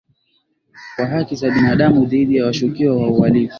wa 0.97 1.05
haki 1.05 1.35
za 1.35 1.49
binadamu 1.51 2.05
dhidi 2.05 2.37
ya 2.37 2.45
washukiwa 2.45 2.95
wa 2.97 3.07
uhalifu 3.07 3.49